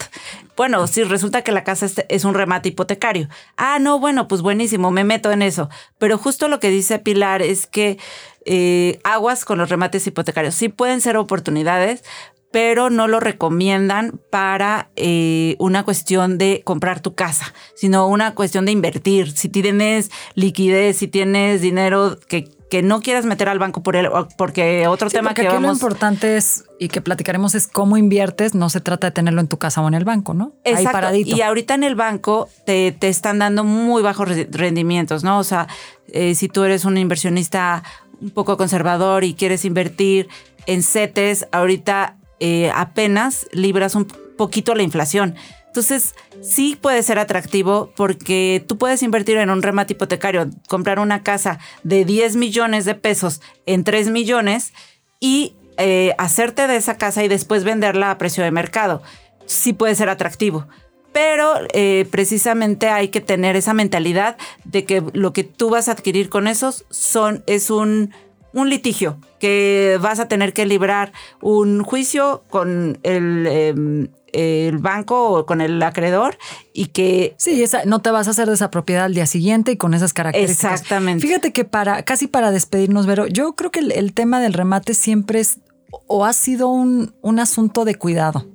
[0.56, 3.28] Bueno, si resulta que la casa es, un remate hipotecario.
[3.56, 5.68] Ah, no, bueno, pues buenísimo, me meto en eso.
[5.98, 7.98] Pero justo lo que dice Pilar es que
[8.44, 10.54] eh, aguas con los remates hipotecarios.
[10.54, 12.04] Sí pueden ser oportunidades,
[12.52, 18.64] pero no lo recomiendan para eh, una cuestión de comprar tu casa, sino una cuestión
[18.64, 19.32] de invertir.
[19.32, 24.08] Si tienes liquidez, si tienes dinero que, que no quieras meter al banco por él,
[24.38, 28.70] porque otro tema que aquí lo importante es y que platicaremos es cómo inviertes, no
[28.70, 30.52] se trata de tenerlo en tu casa o en el banco, ¿no?
[30.64, 30.88] Exacto.
[30.88, 31.36] Ahí paradito.
[31.36, 35.38] Y ahorita en el banco te, te están dando muy bajos rendimientos, ¿no?
[35.38, 35.66] O sea,
[36.08, 37.82] eh, si tú eres un inversionista
[38.20, 40.28] un poco conservador y quieres invertir
[40.66, 45.34] en CETES, ahorita eh, apenas libras un poquito la inflación.
[45.66, 51.22] Entonces, sí puede ser atractivo porque tú puedes invertir en un remate hipotecario, comprar una
[51.22, 54.72] casa de 10 millones de pesos en 3 millones
[55.20, 59.02] y eh, hacerte de esa casa y después venderla a precio de mercado.
[59.44, 60.66] Sí puede ser atractivo.
[61.12, 65.92] Pero eh, precisamente hay que tener esa mentalidad de que lo que tú vas a
[65.92, 68.14] adquirir con esos son, es un
[68.56, 75.30] un litigio que vas a tener que librar un juicio con el, em, el banco
[75.30, 76.38] o con el acreedor
[76.72, 77.34] y que...
[77.36, 79.92] Sí, esa, no te vas a hacer de esa propiedad al día siguiente y con
[79.92, 80.80] esas características.
[80.80, 81.26] Exactamente.
[81.26, 85.40] Fíjate que para, casi para despedirnos, Vero, yo creo que el, tema del remate siempre
[85.40, 85.58] es
[86.06, 88.46] o ha sido un, un asunto de cuidado.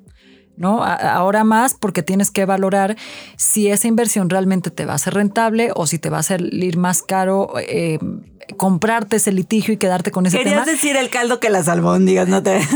[0.58, 0.84] ¿no?
[0.84, 2.96] Ahora más porque tienes que valorar
[3.36, 6.78] si esa inversión realmente te va a ser rentable o si te va a salir
[6.78, 7.98] más caro eh,
[8.58, 12.44] comprarte ese litigio y quedarte con ese Querías decir el caldo que las albóndigas, no
[12.44, 12.62] te.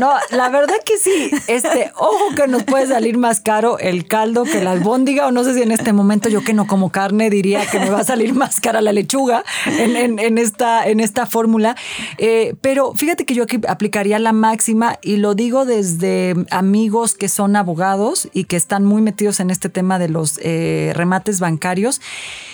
[0.00, 1.30] No, la verdad que sí.
[1.46, 5.44] Este, ojo que nos puede salir más caro el caldo que la albóndiga, o no
[5.44, 8.04] sé si en este momento yo que no como carne diría que me va a
[8.04, 9.44] salir más cara la lechuga
[9.78, 11.76] en, esta, en esta fórmula.
[12.18, 17.28] Eh, pero fíjate que yo aquí aplicaría la máxima y lo digo desde amigos que
[17.28, 22.00] son abogados y que están muy metidos en este tema de los eh, remates bancarios.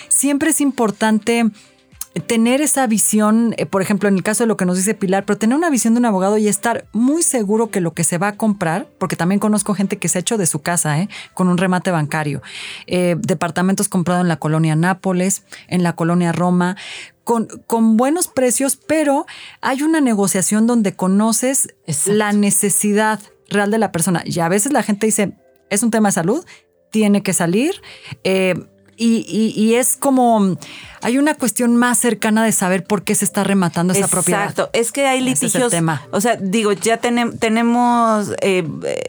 [0.07, 1.49] Siempre es importante
[2.21, 5.25] tener esa visión, eh, por ejemplo, en el caso de lo que nos dice Pilar,
[5.25, 8.17] pero tener una visión de un abogado y estar muy seguro que lo que se
[8.17, 11.09] va a comprar, porque también conozco gente que se ha hecho de su casa, ¿eh?
[11.33, 12.41] con un remate bancario,
[12.85, 16.77] eh, departamentos comprados en la colonia Nápoles, en la colonia Roma,
[17.23, 19.25] con, con, buenos precios, pero
[19.61, 21.73] hay una negociación donde conoces
[22.05, 24.21] la necesidad real de la persona.
[24.25, 25.33] Y a veces la gente dice,
[25.69, 26.45] es un tema de salud,
[26.91, 27.81] tiene que salir.
[28.23, 28.55] Eh,
[28.97, 30.57] y, es como,
[31.01, 34.43] hay una cuestión más cercana de saber por qué se está rematando esa propiedad.
[34.43, 35.73] Exacto, es que hay litigios.
[36.11, 38.63] O sea, digo, ya tenemos eh,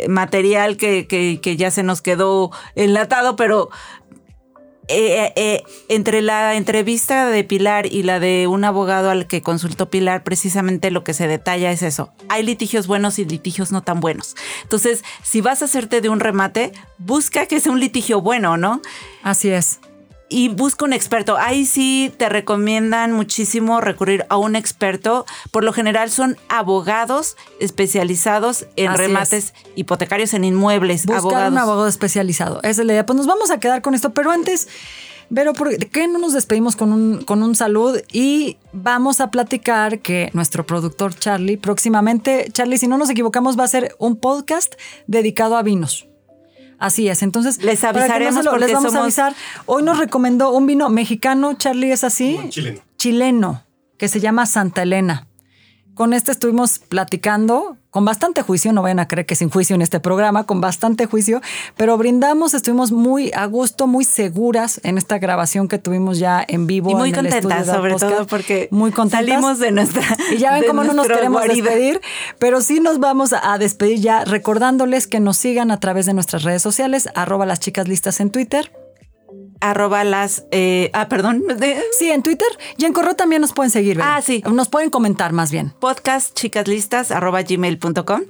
[0.08, 3.70] material que, que, ya se nos quedó enlatado, pero
[4.88, 9.90] eh, eh, entre la entrevista de Pilar y la de un abogado al que consultó
[9.90, 12.12] Pilar, precisamente lo que se detalla es eso.
[12.28, 14.36] Hay litigios buenos y litigios no tan buenos.
[14.62, 18.82] Entonces, si vas a hacerte de un remate, busca que sea un litigio bueno, ¿no?
[19.22, 19.80] Así es
[20.28, 21.36] y busca un experto.
[21.38, 25.26] Ahí sí te recomiendan muchísimo recurrir a un experto.
[25.50, 31.06] Por lo general son abogados especializados en remates hipotecarios en inmuebles.
[31.06, 32.60] Buscar un abogado especializado.
[32.62, 33.06] Esa es la idea.
[33.06, 34.68] Pues nos vamos a quedar con esto, pero antes...
[35.34, 37.98] Pero ¿por qué no nos despedimos con un, con un salud?
[38.12, 43.64] Y vamos a platicar que nuestro productor Charlie próximamente, Charlie, si no nos equivocamos, va
[43.64, 44.74] a ser un podcast
[45.06, 46.06] dedicado a vinos.
[46.78, 47.22] Así es.
[47.22, 49.34] Entonces, les avisaremos les vamos a avisar.
[49.66, 52.38] Hoy nos recomendó un vino mexicano, Charlie, ¿es así?
[52.48, 52.80] chileno.
[52.96, 53.64] Chileno,
[53.98, 55.26] que se llama Santa Elena.
[55.94, 59.82] Con este estuvimos platicando con bastante juicio, no vayan a creer que sin juicio en
[59.82, 61.40] este programa, con bastante juicio,
[61.76, 66.66] pero brindamos, estuvimos muy a gusto, muy seguras en esta grabación que tuvimos ya en
[66.66, 66.90] vivo.
[66.90, 70.02] Y muy contentas, sobre todo porque muy salimos de nuestra.
[70.32, 72.00] Y ya ven cómo no nos queremos despedir,
[72.40, 76.42] pero sí nos vamos a despedir ya recordándoles que nos sigan a través de nuestras
[76.42, 78.72] redes sociales, arroba las chicas listas en Twitter
[79.60, 80.44] arroba las...
[80.50, 81.44] Eh, ah, perdón.
[81.98, 82.48] Sí, en Twitter.
[82.76, 84.00] Y en correo también nos pueden seguir.
[84.02, 84.42] Ah, sí.
[84.50, 85.72] Nos pueden comentar más bien.
[85.80, 88.22] Podcast chicaslistas arroba gmail.com.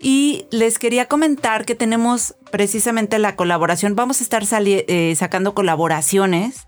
[0.00, 3.94] Y les quería comentar que tenemos precisamente la colaboración.
[3.94, 6.66] Vamos a estar eh, sacando colaboraciones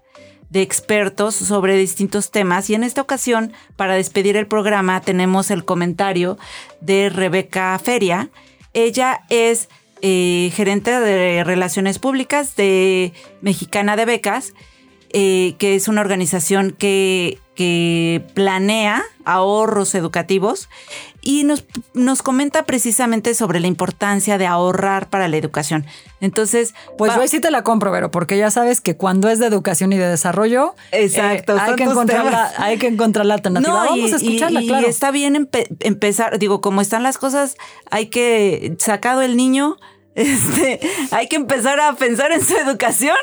[0.50, 2.70] de expertos sobre distintos temas.
[2.70, 6.38] Y en esta ocasión, para despedir el programa, tenemos el comentario
[6.80, 8.30] de Rebeca Feria.
[8.72, 9.68] Ella es
[10.06, 14.52] eh, gerente de Relaciones Públicas de Mexicana de Becas,
[15.14, 20.68] eh, que es una organización que, que planea ahorros educativos
[21.22, 25.86] y nos, nos, comenta precisamente sobre la importancia de ahorrar para la educación.
[26.20, 29.38] Entonces, pues yo ahí sí te la compro, Vero, porque ya sabes que cuando es
[29.38, 33.34] de educación y de desarrollo, exacto, eh, hay, que encontrar la, hay que encontrar la
[33.34, 33.84] alternativa.
[33.84, 34.86] Vamos a escucharla, y, claro.
[34.86, 35.48] Y está bien
[35.80, 37.56] empezar, digo, como están las cosas,
[37.90, 39.78] hay que sacado el niño
[40.16, 43.16] este, hay que empezar a pensar en su educación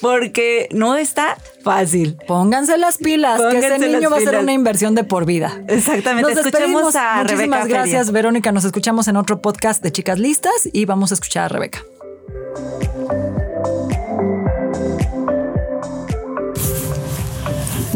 [0.00, 2.18] porque no está fácil.
[2.26, 5.62] Pónganse las pilas, que ese niño va a ser una inversión de por vida.
[5.68, 6.34] Exactamente.
[6.34, 8.52] Nos escuchemos a Muchísimas gracias, Verónica.
[8.52, 11.82] Nos escuchamos en otro podcast de Chicas Listas y vamos a escuchar a Rebeca.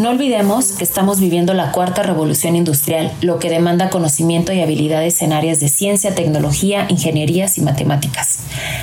[0.01, 5.21] No olvidemos que estamos viviendo la cuarta revolución industrial, lo que demanda conocimiento y habilidades
[5.21, 8.39] en áreas de ciencia, tecnología, ingenierías y matemáticas.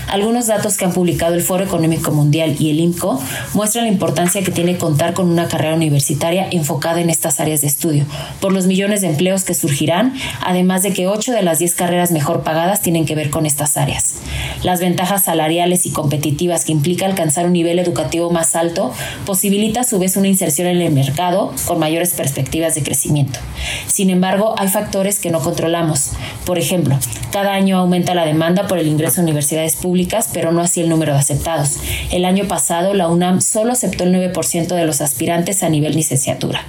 [0.07, 3.19] Algunos datos que han publicado el Foro Económico Mundial y el IMCO
[3.55, 7.67] muestran la importancia que tiene contar con una carrera universitaria enfocada en estas áreas de
[7.67, 8.05] estudio,
[8.39, 10.13] por los millones de empleos que surgirán,
[10.45, 13.75] además de que 8 de las 10 carreras mejor pagadas tienen que ver con estas
[13.75, 14.17] áreas.
[14.61, 18.93] Las ventajas salariales y competitivas que implica alcanzar un nivel educativo más alto
[19.25, 23.39] posibilita a su vez una inserción en el mercado con mayores perspectivas de crecimiento.
[23.87, 26.11] Sin embargo, hay factores que no controlamos.
[26.45, 26.97] Por ejemplo,
[27.31, 30.89] cada año aumenta la demanda por el ingreso a universidades públicas, pero no así el
[30.89, 31.77] número de aceptados.
[32.11, 36.63] El año pasado, la UNAM solo aceptó el 9% de los aspirantes a nivel licenciatura.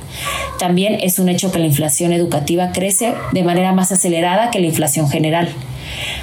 [0.59, 4.67] También es un hecho que la inflación educativa crece de manera más acelerada que la
[4.67, 5.49] inflación general.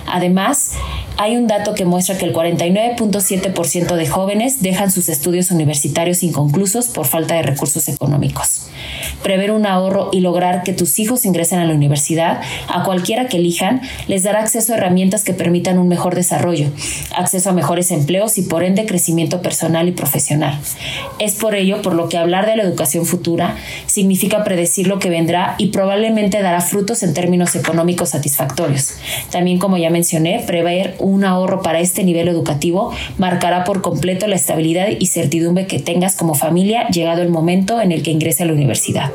[0.08, 0.74] Además,
[1.18, 6.88] hay un dato que muestra que el 49.7% de jóvenes dejan sus estudios universitarios inconclusos
[6.88, 8.68] por falta de recursos económicos.
[9.24, 13.38] Prever un ahorro y lograr que tus hijos ingresen a la universidad, a cualquiera que
[13.38, 16.70] elijan, les dará acceso a herramientas que permitan un mejor desarrollo,
[17.16, 20.60] acceso a mejores empleos y por ende crecimiento personal y profesional.
[21.20, 23.56] Es por ello por lo que hablar de la educación futura
[23.86, 28.94] significa predecir lo que vendrá y probablemente dará frutos en términos económicos satisfactorios.
[29.32, 34.36] También, como ya mencioné, prever un ahorro para este nivel educativo marcará por completo la
[34.36, 38.48] estabilidad y certidumbre que tengas como familia llegado el momento en el que ingrese a
[38.48, 39.12] la universidad.